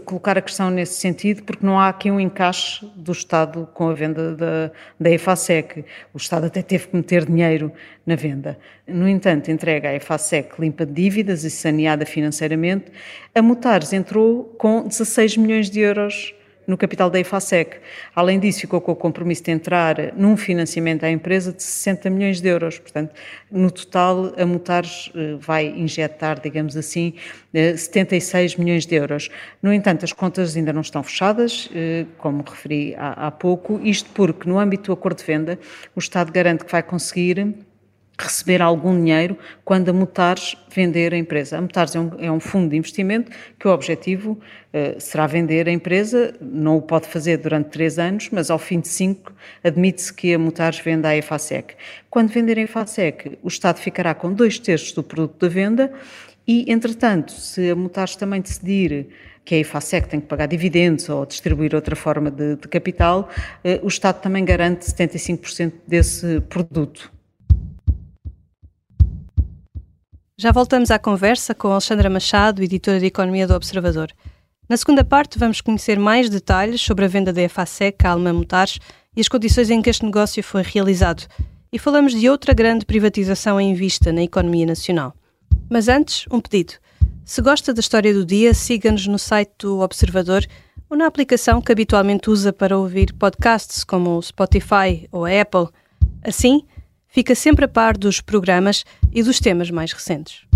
colocar 0.06 0.38
a 0.38 0.40
questão 0.40 0.70
nesse 0.70 0.94
sentido, 0.94 1.42
porque 1.42 1.64
não 1.64 1.78
há 1.78 1.90
aqui 1.90 2.10
um 2.10 2.18
encaixe 2.18 2.90
do 2.96 3.12
Estado 3.12 3.68
com 3.74 3.90
a 3.90 3.92
venda 3.92 4.34
da, 4.34 4.70
da 4.98 5.10
EFASEC. 5.10 5.84
O 6.14 6.16
Estado 6.16 6.46
até 6.46 6.62
teve 6.62 6.86
que 6.86 6.96
meter 6.96 7.26
dinheiro 7.26 7.70
na 8.06 8.16
venda. 8.16 8.58
No 8.88 9.06
entanto, 9.06 9.50
entrega 9.50 9.90
a 9.90 9.94
EFASEC 9.94 10.58
limpa 10.58 10.86
de 10.86 10.94
dívidas 10.94 11.44
e 11.44 11.50
saneada 11.50 12.06
financeiramente. 12.06 12.86
A 13.34 13.42
Mutares 13.42 13.92
entrou 13.92 14.44
com 14.56 14.88
16 14.88 15.36
milhões 15.36 15.68
de 15.68 15.80
euros 15.80 16.34
no 16.66 16.76
capital 16.76 17.08
da 17.08 17.20
EFASEC. 17.20 17.78
Além 18.14 18.40
disso, 18.40 18.60
ficou 18.60 18.80
com 18.80 18.92
o 18.92 18.96
compromisso 18.96 19.44
de 19.44 19.50
entrar 19.50 20.14
num 20.16 20.36
financiamento 20.36 21.04
à 21.04 21.10
empresa 21.10 21.52
de 21.52 21.62
60 21.62 22.10
milhões 22.10 22.40
de 22.40 22.48
euros. 22.48 22.78
Portanto, 22.78 23.14
no 23.50 23.70
total, 23.70 24.32
a 24.36 24.44
Mutares 24.44 25.10
eh, 25.14 25.36
vai 25.38 25.66
injetar, 25.66 26.40
digamos 26.40 26.76
assim, 26.76 27.14
76 27.52 28.52
eh, 28.54 28.62
milhões 28.62 28.86
de 28.86 28.94
euros. 28.94 29.30
No 29.62 29.72
entanto, 29.72 30.04
as 30.04 30.12
contas 30.12 30.56
ainda 30.56 30.72
não 30.72 30.80
estão 30.80 31.02
fechadas, 31.02 31.70
eh, 31.74 32.06
como 32.18 32.42
referi 32.42 32.94
há 32.98 33.30
pouco, 33.30 33.80
isto 33.82 34.10
porque, 34.12 34.48
no 34.48 34.58
âmbito 34.58 34.86
do 34.86 34.92
acordo 34.92 35.18
de 35.18 35.24
venda, 35.24 35.58
o 35.94 35.98
Estado 35.98 36.32
garante 36.32 36.64
que 36.64 36.72
vai 36.72 36.82
conseguir 36.82 37.54
receber 38.18 38.62
algum 38.62 38.96
dinheiro 38.96 39.36
quando 39.64 39.90
a 39.90 39.92
Mutares 39.92 40.56
vender 40.74 41.12
a 41.12 41.16
empresa. 41.18 41.58
A 41.58 41.60
Mutares 41.60 41.94
é 41.94 42.00
um, 42.00 42.10
é 42.18 42.32
um 42.32 42.40
fundo 42.40 42.70
de 42.70 42.76
investimento 42.76 43.30
que 43.58 43.68
o 43.68 43.70
objetivo 43.70 44.32
uh, 44.32 45.00
será 45.00 45.26
vender 45.26 45.68
a 45.68 45.72
empresa, 45.72 46.34
não 46.40 46.78
o 46.78 46.82
pode 46.82 47.06
fazer 47.08 47.36
durante 47.36 47.70
três 47.70 47.98
anos, 47.98 48.28
mas 48.32 48.50
ao 48.50 48.58
fim 48.58 48.80
de 48.80 48.88
cinco 48.88 49.32
admite-se 49.62 50.12
que 50.12 50.32
a 50.32 50.38
Mutares 50.38 50.78
venda 50.78 51.08
a 51.08 51.16
EFASEC. 51.16 51.74
Quando 52.08 52.30
vender 52.30 52.58
a 52.58 52.62
EFASEC, 52.62 53.38
o 53.42 53.48
Estado 53.48 53.78
ficará 53.78 54.14
com 54.14 54.32
dois 54.32 54.58
terços 54.58 54.92
do 54.92 55.02
produto 55.02 55.38
da 55.38 55.48
venda 55.48 55.92
e, 56.46 56.70
entretanto, 56.72 57.32
se 57.32 57.70
a 57.70 57.76
Mutares 57.76 58.16
também 58.16 58.40
decidir 58.40 59.08
que 59.44 59.54
a 59.54 59.58
IFASEC 59.58 60.08
tem 60.08 60.20
que 60.20 60.26
pagar 60.26 60.46
dividendos 60.46 61.08
ou 61.08 61.24
distribuir 61.24 61.74
outra 61.74 61.94
forma 61.94 62.30
de, 62.30 62.56
de 62.56 62.66
capital, 62.66 63.28
eh, 63.62 63.78
o 63.82 63.86
Estado 63.86 64.20
também 64.20 64.44
garante 64.44 64.84
75% 64.86 65.72
desse 65.86 66.40
produto. 66.40 67.15
Já 70.38 70.52
voltamos 70.52 70.90
à 70.90 70.98
conversa 70.98 71.54
com 71.54 71.68
Alexandra 71.68 72.10
Machado, 72.10 72.62
editora 72.62 73.00
de 73.00 73.06
Economia 73.06 73.46
do 73.46 73.54
Observador. 73.54 74.12
Na 74.68 74.76
segunda 74.76 75.02
parte, 75.02 75.38
vamos 75.38 75.62
conhecer 75.62 75.98
mais 75.98 76.28
detalhes 76.28 76.82
sobre 76.82 77.06
a 77.06 77.08
venda 77.08 77.32
da 77.32 77.40
EFASEC 77.40 78.06
à 78.06 78.10
Alma 78.10 78.34
Mutares 78.34 78.78
e 79.16 79.20
as 79.22 79.28
condições 79.28 79.70
em 79.70 79.80
que 79.80 79.88
este 79.88 80.04
negócio 80.04 80.42
foi 80.42 80.60
realizado. 80.60 81.26
E 81.72 81.78
falamos 81.78 82.12
de 82.12 82.28
outra 82.28 82.52
grande 82.52 82.84
privatização 82.84 83.58
em 83.58 83.72
vista 83.72 84.12
na 84.12 84.22
economia 84.22 84.66
nacional. 84.66 85.14
Mas 85.70 85.88
antes, 85.88 86.26
um 86.30 86.38
pedido. 86.38 86.74
Se 87.24 87.40
gosta 87.40 87.72
da 87.72 87.80
história 87.80 88.12
do 88.12 88.26
dia, 88.26 88.52
siga-nos 88.52 89.06
no 89.06 89.18
site 89.18 89.52
do 89.60 89.80
Observador 89.80 90.44
ou 90.90 90.98
na 90.98 91.06
aplicação 91.06 91.62
que 91.62 91.72
habitualmente 91.72 92.28
usa 92.28 92.52
para 92.52 92.76
ouvir 92.76 93.14
podcasts 93.14 93.84
como 93.84 94.18
o 94.18 94.22
Spotify 94.22 95.08
ou 95.10 95.24
a 95.24 95.40
Apple. 95.40 95.68
Assim, 96.22 96.62
fica 97.16 97.34
sempre 97.34 97.64
a 97.64 97.68
par 97.68 97.96
dos 97.96 98.20
programas 98.20 98.84
e 99.10 99.22
dos 99.22 99.40
temas 99.40 99.70
mais 99.70 99.90
recentes. 99.90 100.46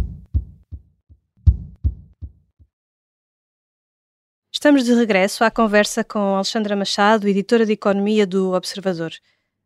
Estamos 4.53 4.85
de 4.85 4.93
regresso 4.93 5.43
à 5.43 5.51
conversa 5.51 6.05
com 6.05 6.19
Alexandra 6.19 6.77
Machado, 6.77 7.27
editora 7.27 7.65
de 7.65 7.73
Economia 7.73 8.27
do 8.27 8.53
Observador. 8.53 9.11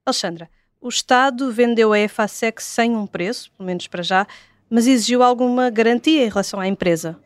Alexandra, 0.06 0.48
o 0.80 0.88
Estado 0.88 1.50
vendeu 1.50 1.92
a 1.92 1.98
EFASEC 1.98 2.62
sem 2.62 2.94
um 2.94 3.08
preço, 3.08 3.50
pelo 3.56 3.66
menos 3.66 3.88
para 3.88 4.04
já, 4.04 4.24
mas 4.70 4.86
exigiu 4.86 5.24
alguma 5.24 5.70
garantia 5.70 6.24
em 6.24 6.28
relação 6.28 6.60
à 6.60 6.68
empresa. 6.68 7.18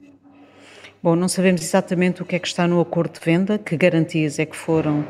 Bom, 1.02 1.14
não 1.14 1.28
sabemos 1.28 1.60
exatamente 1.60 2.22
o 2.22 2.24
que 2.24 2.34
é 2.34 2.38
que 2.38 2.48
está 2.48 2.66
no 2.66 2.80
acordo 2.80 3.20
de 3.20 3.20
venda, 3.24 3.58
que 3.58 3.76
garantias 3.76 4.38
é 4.38 4.46
que 4.46 4.56
foram 4.56 5.06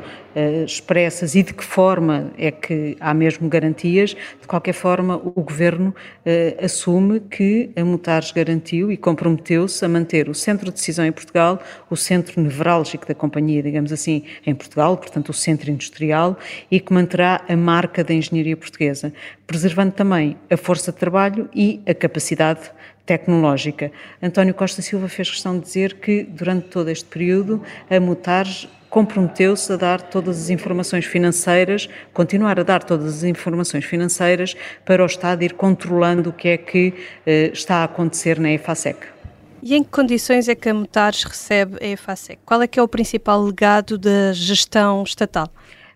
expressas 0.65 1.35
e 1.35 1.43
de 1.43 1.53
que 1.53 1.63
forma 1.63 2.31
é 2.37 2.51
que 2.51 2.95
há 2.99 3.13
mesmo 3.13 3.49
garantias. 3.49 4.15
De 4.41 4.47
qualquer 4.47 4.73
forma, 4.73 5.15
o 5.15 5.41
Governo 5.41 5.89
uh, 5.89 6.65
assume 6.65 7.19
que 7.19 7.71
a 7.75 7.83
Mutares 7.83 8.31
garantiu 8.31 8.91
e 8.91 8.97
comprometeu-se 8.97 9.83
a 9.83 9.87
manter 9.87 10.29
o 10.29 10.35
centro 10.35 10.67
de 10.67 10.73
decisão 10.73 11.05
em 11.05 11.11
Portugal, 11.11 11.61
o 11.89 11.95
centro 11.95 12.41
nevrálgico 12.41 13.07
da 13.07 13.15
companhia, 13.15 13.63
digamos 13.63 13.91
assim, 13.91 14.23
em 14.45 14.53
Portugal, 14.53 14.97
portanto 14.97 15.29
o 15.29 15.33
centro 15.33 15.71
industrial, 15.71 16.37
e 16.69 16.79
que 16.79 16.93
manterá 16.93 17.41
a 17.47 17.55
marca 17.55 18.03
da 18.03 18.13
engenharia 18.13 18.55
portuguesa, 18.55 19.13
preservando 19.47 19.93
também 19.93 20.37
a 20.49 20.57
força 20.57 20.91
de 20.91 20.97
trabalho 20.97 21.49
e 21.53 21.81
a 21.87 21.93
capacidade 21.93 22.71
tecnológica. 23.05 23.91
António 24.21 24.53
Costa 24.53 24.83
Silva 24.83 25.09
fez 25.09 25.31
questão 25.31 25.57
de 25.57 25.65
dizer 25.65 25.95
que, 25.95 26.23
durante 26.23 26.67
todo 26.67 26.89
este 26.89 27.05
período, 27.05 27.63
a 27.89 27.99
Mutares 27.99 28.67
comprometeu-se 28.89 29.71
a 29.71 29.75
dar 29.75 30.01
todas 30.01 30.43
as 30.43 30.49
informações 30.49 31.05
financeiras, 31.05 31.87
continuar 32.13 32.59
a 32.59 32.63
dar 32.63 32.83
todas 32.83 33.17
as 33.17 33.23
informações 33.23 33.85
financeiras 33.85 34.55
para 34.85 35.03
o 35.03 35.05
Estado 35.05 35.43
ir 35.43 35.53
controlando 35.53 36.31
o 36.31 36.33
que 36.33 36.47
é 36.47 36.57
que 36.57 36.93
eh, 37.25 37.51
está 37.53 37.77
a 37.77 37.83
acontecer 37.83 38.39
na 38.39 38.51
EFASEC. 38.51 38.99
E 39.61 39.75
em 39.75 39.83
que 39.83 39.89
condições 39.89 40.47
é 40.47 40.55
que 40.55 40.69
a 40.69 40.73
Mutares 40.73 41.23
recebe 41.23 41.77
a 41.81 41.87
EFASEC? 41.87 42.39
Qual 42.45 42.61
é 42.61 42.67
que 42.67 42.79
é 42.79 42.83
o 42.83 42.87
principal 42.87 43.43
legado 43.43 43.97
da 43.97 44.33
gestão 44.33 45.03
estatal? 45.03 45.49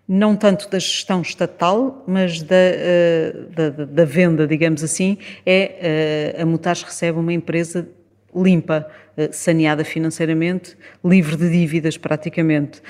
não 0.05 0.35
tanto 0.35 0.69
da 0.69 0.79
gestão 0.79 1.21
estatal, 1.21 2.03
mas 2.05 2.41
da, 2.41 2.55
eh, 2.55 3.33
da, 3.55 3.69
da 3.69 4.05
venda, 4.05 4.45
digamos 4.45 4.83
assim, 4.83 5.17
é 5.45 6.33
eh, 6.35 6.41
a 6.41 6.45
Mutares 6.45 6.83
recebe 6.83 7.17
uma 7.17 7.31
empresa 7.31 7.87
limpa, 8.35 8.87
eh, 9.17 9.29
saneada 9.31 9.83
financeiramente, 9.83 10.77
livre 11.03 11.35
de 11.35 11.49
dívidas 11.49 11.97
praticamente, 11.97 12.81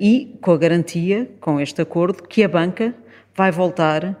e 0.00 0.36
com 0.40 0.50
a 0.50 0.58
garantia, 0.58 1.30
com 1.40 1.60
este 1.60 1.80
acordo, 1.80 2.24
que 2.24 2.42
a 2.42 2.48
banca 2.48 2.92
vai 3.32 3.52
voltar 3.52 4.16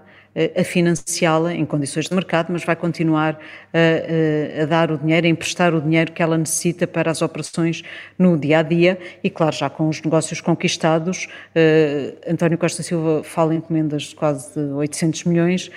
a 0.58 0.64
financiá-la 0.64 1.54
em 1.54 1.64
condições 1.64 2.06
de 2.08 2.14
mercado, 2.14 2.48
mas 2.50 2.64
vai 2.64 2.74
continuar 2.74 3.38
a, 3.72 4.58
a, 4.58 4.62
a, 4.62 4.66
dar 4.66 4.90
o 4.90 4.96
dinheiro, 4.96 5.26
a 5.26 5.30
emprestar 5.30 5.74
o 5.74 5.80
dinheiro 5.80 6.12
que 6.12 6.22
ela 6.22 6.38
necessita 6.38 6.86
para 6.86 7.10
as 7.10 7.20
operações 7.20 7.82
no 8.18 8.38
dia 8.38 8.60
a 8.60 8.62
dia 8.62 8.98
e, 9.22 9.28
claro, 9.28 9.54
já 9.54 9.68
com 9.68 9.88
os 9.88 10.00
negócios 10.00 10.40
conquistados, 10.40 11.28
uh, 11.54 12.30
António 12.32 12.56
Costa 12.56 12.82
Silva 12.82 13.22
fala 13.22 13.54
em 13.54 13.58
encomendas 13.58 14.04
de 14.04 14.14
quase 14.14 14.58
800 14.58 15.24
milhões 15.24 15.66
uh, 15.68 15.70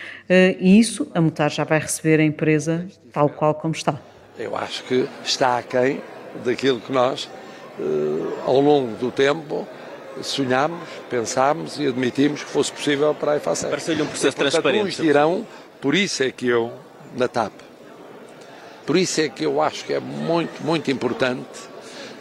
e 0.60 0.80
isso 0.80 1.12
a 1.14 1.20
Mutar 1.20 1.52
já 1.52 1.66
vai 1.66 1.80
receber 1.80 2.22
a 2.22 2.24
empresa 2.24 2.88
tal 3.12 3.30
qual 3.30 3.54
como 3.54 3.74
está. 3.74 4.00
Eu 4.38 4.56
acho 4.56 4.84
que 4.84 5.08
está 5.24 5.58
aquém 5.58 6.02
daquilo 6.44 6.80
que 6.82 6.92
nós, 6.92 7.30
uh, 7.80 8.34
ao 8.46 8.60
longo 8.60 8.96
do 8.98 9.12
tempo, 9.12 9.68
sonhámos, 10.22 10.88
pensámos 11.10 11.80
e 11.80 11.88
admitimos 11.88 12.44
que 12.44 12.50
fosse 12.50 12.72
possível 12.72 13.14
para 13.16 13.34
a 13.34 13.38
EFACEP. 13.38 13.70
Pareceu-lhe 13.70 14.02
um 14.02 14.08
processo 14.08 14.36
portanto, 14.36 14.52
transparente. 14.52 14.88
Uns 14.88 14.98
dirão, 14.98 15.48
por 15.82 15.96
isso 15.96 16.24
é 16.24 16.32
que 16.32 16.48
eu, 16.48 16.72
na 17.16 17.28
TAP, 17.28 17.54
por 18.86 18.98
isso 18.98 19.22
é 19.22 19.30
que 19.30 19.46
eu 19.46 19.62
acho 19.62 19.86
que 19.86 19.94
é 19.94 20.00
muito, 20.00 20.64
muito 20.64 20.92
importante 20.92 21.48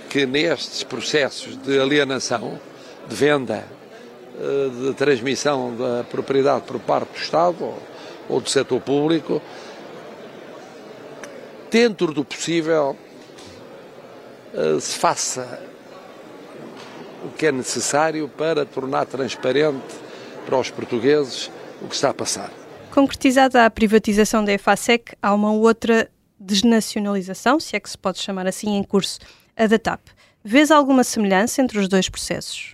que 0.09 0.25
nestes 0.25 0.83
processos 0.83 1.57
de 1.57 1.79
alienação, 1.79 2.59
de 3.09 3.15
venda, 3.15 3.65
eh, 4.41 4.89
de 4.89 4.95
transmissão 4.95 5.77
da 5.77 6.05
propriedade 6.05 6.63
por 6.63 6.79
parte 6.81 7.11
do 7.13 7.19
Estado 7.19 7.75
ou 8.29 8.41
do 8.41 8.49
setor 8.49 8.81
público, 8.81 9.43
dentro 11.75 12.15
do 12.15 12.25
possível, 12.25 12.97
eh, 14.55 14.79
se 14.79 14.97
faça 14.97 15.61
o 17.25 17.31
que 17.31 17.47
é 17.47 17.51
necessário 17.51 18.29
para 18.29 18.65
tornar 18.65 19.07
transparente 19.07 19.83
para 20.47 20.57
os 20.57 20.71
portugueses 20.71 21.51
o 21.83 21.89
que 21.89 21.97
está 21.97 22.11
a 22.11 22.15
passar. 22.15 22.53
Concretizada 22.93 23.67
a 23.67 23.71
privatização 23.71 24.45
da 24.45 24.53
EFASEC, 24.53 25.17
há 25.21 25.35
uma 25.35 25.51
outra 25.51 26.09
desnacionalização, 26.39 27.59
se 27.59 27.75
é 27.75 27.81
que 27.81 27.91
se 27.91 27.99
pode 27.99 28.21
chamar 28.21 28.47
assim, 28.47 28.77
em 28.77 28.85
curso, 28.85 29.19
a 29.57 29.67
da 29.67 29.77
TAP. 29.77 30.01
Vês 30.45 30.71
alguma 30.71 31.03
semelhança 31.03 31.61
entre 31.61 31.81
os 31.81 31.89
dois 31.89 32.09
processos? 32.09 32.74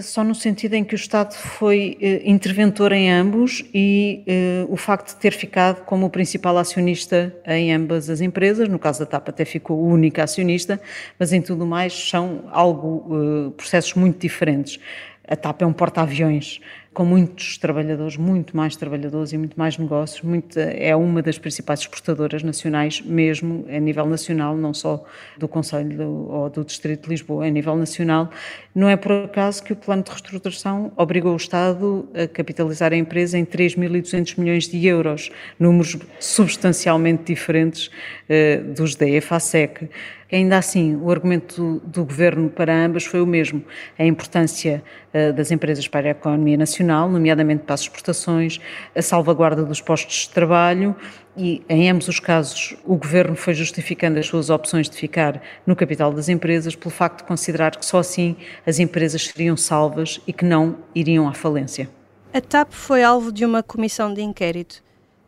Só 0.00 0.22
no 0.24 0.34
sentido 0.34 0.74
em 0.74 0.84
que 0.84 0.94
o 0.94 0.96
Estado 0.96 1.34
foi 1.34 1.96
eh, 2.00 2.22
interventor 2.24 2.92
em 2.92 3.10
ambos 3.10 3.64
e 3.72 4.22
eh, 4.26 4.66
o 4.68 4.76
facto 4.76 5.14
de 5.14 5.16
ter 5.16 5.32
ficado 5.32 5.84
como 5.84 6.06
o 6.06 6.10
principal 6.10 6.56
acionista 6.58 7.34
em 7.46 7.72
ambas 7.72 8.08
as 8.08 8.20
empresas, 8.20 8.68
no 8.68 8.78
caso 8.78 9.00
da 9.00 9.06
TAP 9.06 9.28
até 9.28 9.44
ficou 9.44 9.78
o 9.78 9.86
único 9.86 10.20
acionista, 10.20 10.80
mas 11.18 11.32
em 11.32 11.42
tudo 11.42 11.66
mais 11.66 11.92
são 11.92 12.44
algo, 12.50 13.06
eh, 13.10 13.50
processos 13.56 13.94
muito 13.94 14.18
diferentes. 14.18 14.78
A 15.26 15.36
TAP 15.36 15.62
é 15.62 15.66
um 15.66 15.72
porta-aviões 15.72 16.60
com 16.94 17.04
muitos 17.04 17.58
trabalhadores, 17.58 18.16
muito 18.16 18.56
mais 18.56 18.76
trabalhadores 18.76 19.32
e 19.32 19.38
muito 19.38 19.58
mais 19.58 19.76
negócios. 19.76 20.22
Muito, 20.22 20.58
é 20.58 20.94
uma 20.94 21.20
das 21.20 21.36
principais 21.36 21.80
exportadoras 21.80 22.42
nacionais, 22.44 23.02
mesmo 23.02 23.66
a 23.68 23.78
nível 23.80 24.06
nacional, 24.06 24.56
não 24.56 24.72
só 24.72 25.04
do 25.36 25.48
Conselho 25.48 26.08
ou 26.30 26.48
do 26.48 26.64
Distrito 26.64 27.02
de 27.02 27.10
Lisboa, 27.10 27.46
a 27.46 27.50
nível 27.50 27.76
nacional. 27.76 28.30
Não 28.74 28.88
é 28.88 28.96
por 28.96 29.12
acaso 29.12 29.62
que 29.62 29.72
o 29.72 29.76
plano 29.76 30.04
de 30.04 30.10
reestruturação 30.10 30.92
obrigou 30.96 31.32
o 31.32 31.36
Estado 31.36 32.08
a 32.14 32.28
capitalizar 32.28 32.92
a 32.92 32.96
empresa 32.96 33.36
em 33.36 33.44
3.200 33.44 34.38
milhões 34.38 34.68
de 34.68 34.86
euros, 34.86 35.30
números 35.58 35.98
substancialmente 36.20 37.24
diferentes 37.24 37.86
uh, 37.86 38.72
dos 38.72 38.94
da 38.94 39.08
EFASEC. 39.08 39.88
Ainda 40.34 40.58
assim, 40.58 40.96
o 40.96 41.12
argumento 41.12 41.80
do, 41.80 41.80
do, 41.80 42.04
governo 42.04 42.50
para 42.50 42.74
ambas 42.74 43.04
foi 43.04 43.20
o 43.20 43.26
mesmo: 43.26 43.62
a 43.96 44.04
importância 44.04 44.82
uh, 45.12 45.32
das 45.32 45.52
empresas 45.52 45.86
para 45.86 46.08
a 46.08 46.10
economia 46.10 46.56
nacional, 46.56 46.83
nomeadamente 47.08 47.64
para 47.64 47.74
as 47.74 47.80
exportações, 47.82 48.60
a 48.94 49.02
salvaguarda 49.02 49.64
dos 49.64 49.80
postos 49.80 50.22
de 50.22 50.30
trabalho. 50.30 50.94
E 51.36 51.62
em 51.68 51.90
ambos 51.90 52.06
os 52.06 52.20
casos, 52.20 52.76
o 52.84 52.96
governo 52.96 53.34
foi 53.34 53.54
justificando 53.54 54.18
as 54.18 54.26
suas 54.26 54.50
opções 54.50 54.88
de 54.88 54.96
ficar 54.96 55.42
no 55.66 55.74
capital 55.74 56.12
das 56.12 56.28
empresas 56.28 56.76
pelo 56.76 56.90
facto 56.90 57.18
de 57.18 57.24
considerar 57.24 57.76
que 57.76 57.84
só 57.84 57.98
assim 57.98 58.36
as 58.66 58.78
empresas 58.78 59.26
seriam 59.26 59.56
salvas 59.56 60.20
e 60.26 60.32
que 60.32 60.44
não 60.44 60.76
iriam 60.94 61.28
à 61.28 61.34
falência. 61.34 61.88
A 62.32 62.40
TAP 62.40 62.72
foi 62.72 63.02
alvo 63.02 63.32
de 63.32 63.44
uma 63.44 63.62
comissão 63.62 64.12
de 64.12 64.22
inquérito. 64.22 64.82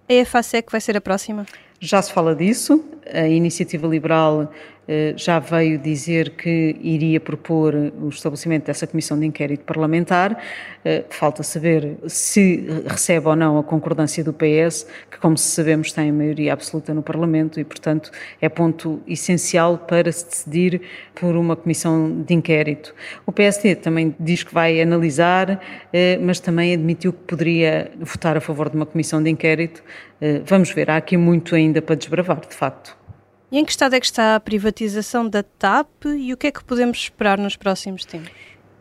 A 0.08 0.12
EFASEC 0.12 0.70
vai 0.70 0.80
ser 0.80 0.96
a 0.96 1.00
próxima? 1.00 1.46
Já 1.80 2.00
se 2.00 2.12
fala 2.12 2.34
disso. 2.34 2.84
A 3.12 3.28
iniciativa 3.28 3.86
liberal 3.86 4.50
já 5.16 5.38
veio 5.38 5.78
dizer 5.78 6.30
que 6.30 6.76
iria 6.80 7.18
propor 7.18 7.74
o 7.74 8.08
estabelecimento 8.08 8.66
dessa 8.66 8.86
comissão 8.86 9.18
de 9.18 9.26
inquérito 9.26 9.64
parlamentar. 9.64 10.40
Eh, 10.88 11.04
falta 11.10 11.42
saber 11.42 11.96
se 12.06 12.64
recebe 12.86 13.26
ou 13.26 13.34
não 13.34 13.58
a 13.58 13.64
concordância 13.64 14.22
do 14.22 14.32
PS, 14.32 14.86
que, 15.10 15.18
como 15.18 15.36
sabemos, 15.36 15.90
tem 15.90 16.12
maioria 16.12 16.52
absoluta 16.52 16.94
no 16.94 17.02
Parlamento 17.02 17.58
e, 17.58 17.64
portanto, 17.64 18.12
é 18.40 18.48
ponto 18.48 19.00
essencial 19.04 19.78
para 19.78 20.12
se 20.12 20.24
decidir 20.24 20.82
por 21.12 21.34
uma 21.34 21.56
comissão 21.56 22.22
de 22.22 22.32
inquérito. 22.32 22.94
O 23.26 23.32
PSD 23.32 23.74
também 23.74 24.14
diz 24.20 24.44
que 24.44 24.54
vai 24.54 24.80
analisar, 24.80 25.60
eh, 25.92 26.18
mas 26.22 26.38
também 26.38 26.72
admitiu 26.72 27.12
que 27.12 27.24
poderia 27.26 27.90
votar 27.98 28.36
a 28.36 28.40
favor 28.40 28.70
de 28.70 28.76
uma 28.76 28.86
comissão 28.86 29.20
de 29.20 29.28
inquérito. 29.28 29.82
Vamos 30.46 30.70
ver, 30.70 30.88
há 30.88 30.96
aqui 30.96 31.16
muito 31.16 31.54
ainda 31.54 31.82
para 31.82 31.94
desbravar, 31.94 32.40
de 32.40 32.54
facto. 32.54 32.96
E 33.50 33.58
em 33.58 33.64
que 33.64 33.70
estado 33.70 33.94
é 33.94 34.00
que 34.00 34.06
está 34.06 34.34
a 34.34 34.40
privatização 34.40 35.28
da 35.28 35.42
TAP 35.42 36.06
e 36.06 36.32
o 36.32 36.36
que 36.36 36.48
é 36.48 36.50
que 36.50 36.64
podemos 36.64 36.98
esperar 36.98 37.38
nos 37.38 37.54
próximos 37.54 38.04
tempos? 38.04 38.32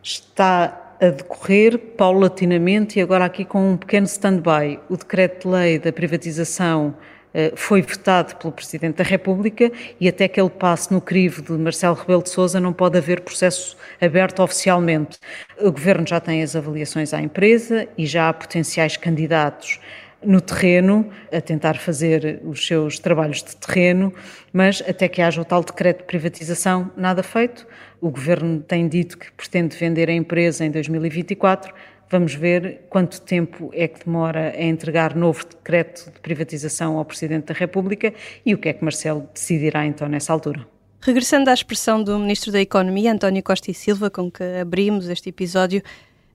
Está 0.02 0.96
a 1.00 1.08
decorrer 1.08 1.78
paulatinamente 1.96 2.98
e 2.98 3.02
agora 3.02 3.24
aqui 3.24 3.44
com 3.44 3.72
um 3.72 3.76
pequeno 3.76 4.06
stand-by. 4.06 4.80
O 4.88 4.96
decreto-lei 4.96 5.78
da 5.78 5.92
privatização 5.92 6.96
eh, 7.32 7.52
foi 7.54 7.82
vetado 7.82 8.34
pelo 8.36 8.52
Presidente 8.52 8.96
da 8.96 9.04
República 9.04 9.70
e 10.00 10.08
até 10.08 10.26
que 10.26 10.40
ele 10.40 10.50
passe 10.50 10.92
no 10.92 11.00
crivo 11.00 11.42
de 11.42 11.52
Marcelo 11.52 11.94
Rebelo 11.94 12.22
de 12.22 12.30
Sousa 12.30 12.58
não 12.58 12.72
pode 12.72 12.98
haver 12.98 13.20
processo 13.20 13.76
aberto 14.00 14.42
oficialmente. 14.42 15.18
O 15.60 15.70
Governo 15.70 16.06
já 16.06 16.18
tem 16.18 16.42
as 16.42 16.56
avaliações 16.56 17.12
à 17.12 17.20
empresa 17.20 17.86
e 17.96 18.06
já 18.06 18.30
há 18.30 18.32
potenciais 18.32 18.96
candidatos 18.96 19.78
no 20.24 20.40
terreno, 20.40 21.08
a 21.32 21.40
tentar 21.40 21.76
fazer 21.76 22.40
os 22.44 22.66
seus 22.66 22.98
trabalhos 22.98 23.42
de 23.42 23.56
terreno, 23.56 24.12
mas 24.52 24.82
até 24.86 25.08
que 25.08 25.22
haja 25.22 25.40
o 25.40 25.44
tal 25.44 25.62
decreto 25.62 25.98
de 25.98 26.04
privatização, 26.04 26.90
nada 26.96 27.22
feito. 27.22 27.66
O 28.00 28.10
governo 28.10 28.60
tem 28.60 28.88
dito 28.88 29.18
que 29.18 29.30
pretende 29.32 29.76
vender 29.76 30.08
a 30.08 30.12
empresa 30.12 30.64
em 30.64 30.70
2024. 30.70 31.72
Vamos 32.08 32.34
ver 32.34 32.82
quanto 32.88 33.20
tempo 33.20 33.70
é 33.74 33.88
que 33.88 34.04
demora 34.04 34.52
a 34.56 34.62
entregar 34.62 35.14
novo 35.16 35.44
decreto 35.44 36.10
de 36.12 36.20
privatização 36.20 36.98
ao 36.98 37.04
Presidente 37.04 37.46
da 37.46 37.54
República 37.54 38.14
e 38.44 38.54
o 38.54 38.58
que 38.58 38.68
é 38.68 38.72
que 38.72 38.84
Marcelo 38.84 39.28
decidirá 39.34 39.84
então 39.84 40.08
nessa 40.08 40.32
altura. 40.32 40.66
Regressando 41.00 41.50
à 41.50 41.54
expressão 41.54 42.02
do 42.02 42.18
Ministro 42.18 42.50
da 42.50 42.60
Economia, 42.60 43.12
António 43.12 43.42
Costa 43.42 43.70
e 43.70 43.74
Silva, 43.74 44.10
com 44.10 44.30
que 44.30 44.42
abrimos 44.60 45.08
este 45.08 45.28
episódio, 45.28 45.82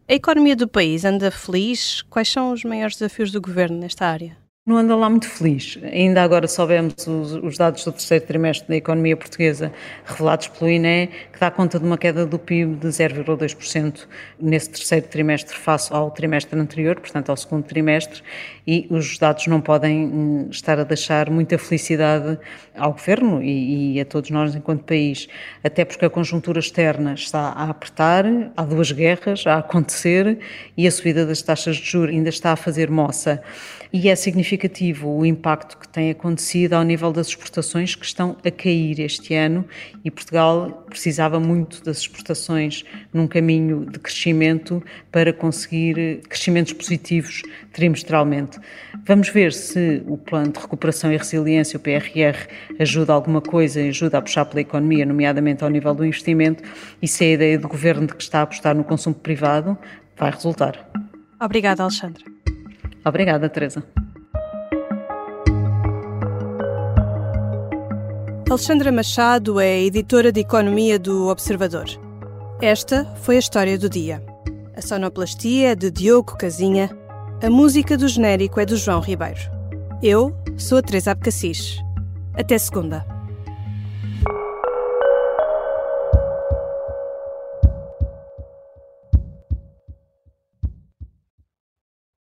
a 0.07 0.13
economia 0.13 0.55
do 0.55 0.67
país 0.67 1.05
anda 1.05 1.31
feliz? 1.31 2.01
Quais 2.03 2.27
são 2.27 2.51
os 2.51 2.63
maiores 2.63 2.95
desafios 2.95 3.31
do 3.31 3.41
governo 3.41 3.77
nesta 3.77 4.05
área? 4.05 4.37
Não 4.63 4.77
anda 4.77 4.95
lá 4.95 5.09
muito 5.09 5.27
feliz. 5.27 5.79
Ainda 5.81 6.21
agora 6.21 6.47
soubemos 6.47 7.07
os, 7.07 7.33
os, 7.33 7.57
dados 7.57 7.83
do 7.83 7.91
terceiro 7.91 8.23
trimestre 8.27 8.67
da 8.67 8.75
economia 8.75 9.17
portuguesa 9.17 9.73
revelados 10.05 10.49
pelo 10.49 10.69
INE, 10.69 11.09
que 11.33 11.39
dá 11.39 11.49
conta 11.49 11.79
de 11.79 11.85
uma 11.85 11.97
queda 11.97 12.27
do 12.27 12.37
PIB 12.37 12.75
de 12.75 12.87
0,2% 12.89 14.07
nesse 14.39 14.69
terceiro 14.69 15.07
trimestre 15.07 15.57
face 15.57 15.91
ao 15.91 16.11
trimestre 16.11 16.59
anterior, 16.59 16.99
portanto 16.99 17.31
ao 17.31 17.37
segundo 17.37 17.63
trimestre, 17.63 18.21
e 18.67 18.85
os 18.91 19.17
dados 19.17 19.47
não 19.47 19.59
podem 19.59 20.05
hum, 20.05 20.47
estar 20.51 20.79
a 20.79 20.83
deixar 20.83 21.31
muita 21.31 21.57
felicidade 21.57 22.37
ao 22.77 22.91
governo 22.91 23.41
e, 23.41 23.95
e 23.95 23.99
a 23.99 24.05
todos 24.05 24.29
nós 24.29 24.53
enquanto 24.53 24.83
país, 24.83 25.27
até 25.63 25.83
porque 25.83 26.05
a 26.05 26.09
conjuntura 26.09 26.59
externa 26.59 27.15
está 27.15 27.47
a 27.49 27.71
apertar, 27.71 28.25
há 28.55 28.63
duas 28.63 28.91
guerras 28.91 29.43
a 29.47 29.57
acontecer 29.57 30.37
e 30.77 30.85
a 30.85 30.91
subida 30.91 31.25
das 31.25 31.41
taxas 31.41 31.77
de 31.77 31.83
juros 31.83 32.13
ainda 32.13 32.29
está 32.29 32.51
a 32.51 32.55
fazer 32.55 32.91
moça 32.91 33.41
e 33.93 34.07
é 34.07 34.15
significativo 34.15 34.51
o 35.03 35.25
impacto 35.25 35.77
que 35.77 35.87
tem 35.87 36.09
acontecido 36.09 36.73
ao 36.73 36.83
nível 36.83 37.11
das 37.11 37.27
exportações 37.27 37.95
que 37.95 38.05
estão 38.05 38.35
a 38.43 38.51
cair 38.51 38.99
este 38.99 39.33
ano 39.33 39.65
e 40.03 40.09
Portugal 40.09 40.85
precisava 40.89 41.39
muito 41.39 41.83
das 41.83 41.99
exportações 41.99 42.83
num 43.13 43.27
caminho 43.27 43.85
de 43.85 43.99
crescimento 43.99 44.83
para 45.11 45.31
conseguir 45.31 46.21
crescimentos 46.27 46.73
positivos 46.73 47.43
trimestralmente. 47.71 48.59
Vamos 49.05 49.29
ver 49.29 49.53
se 49.53 50.01
o 50.07 50.17
plano 50.17 50.51
de 50.51 50.59
recuperação 50.59 51.11
e 51.11 51.17
resiliência, 51.17 51.77
o 51.77 51.79
PRR, 51.79 52.47
ajuda 52.79 53.13
alguma 53.13 53.41
coisa 53.41 53.81
ajuda 53.91 54.17
a 54.17 54.21
puxar 54.21 54.45
pela 54.45 54.61
economia, 54.61 55.05
nomeadamente 55.05 55.63
ao 55.63 55.69
nível 55.69 55.93
do 55.93 56.05
investimento, 56.05 56.63
e 57.01 57.07
se 57.07 57.23
a 57.23 57.31
ideia 57.31 57.59
do 57.59 57.67
governo 57.67 58.07
de 58.07 58.15
que 58.15 58.23
está 58.23 58.39
a 58.39 58.41
apostar 58.43 58.75
no 58.75 58.83
consumo 58.83 59.15
privado 59.15 59.77
vai 60.17 60.31
resultar. 60.31 60.89
Obrigada, 61.39 61.83
Alexandre. 61.83 62.23
Obrigada, 63.03 63.49
Teresa. 63.49 63.83
Alexandra 68.51 68.91
Machado 68.91 69.61
é 69.61 69.79
editora 69.81 70.29
de 70.29 70.41
Economia 70.41 70.99
do 70.99 71.29
Observador. 71.29 71.85
Esta 72.61 73.05
foi 73.21 73.37
a 73.37 73.39
história 73.39 73.79
do 73.79 73.89
dia. 73.89 74.21
A 74.75 74.81
sonoplastia 74.81 75.71
é 75.71 75.75
de 75.75 75.89
Diogo 75.89 76.35
Casinha, 76.35 76.89
a 77.41 77.49
música 77.49 77.97
do 77.97 78.09
genérico 78.09 78.59
é 78.59 78.65
do 78.65 78.75
João 78.75 78.99
Ribeiro. 78.99 79.39
Eu 80.03 80.35
sou 80.57 80.79
a 80.79 80.81
Teresa 80.81 81.11
Abcacis. 81.11 81.77
Até 82.33 82.57
segunda. 82.57 83.05